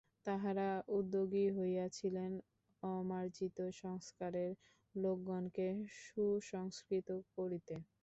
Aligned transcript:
তাঁহারা 0.25 0.69
উদ্যোগী 0.91 1.45
হইয়াছিলেন 1.57 2.31
অমার্জিত 2.83 3.57
সংস্কারের 3.81 4.51
লোকগণকে 4.95 5.67
সুসংস্কৃত 5.99 7.07
করিতে। 7.35 7.75